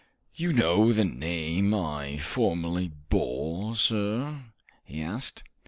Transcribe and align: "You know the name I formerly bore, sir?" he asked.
"You 0.33 0.51
know 0.51 0.93
the 0.93 1.05
name 1.05 1.75
I 1.75 2.17
formerly 2.17 2.87
bore, 3.07 3.75
sir?" 3.75 4.45
he 4.83 4.99
asked. 4.99 5.43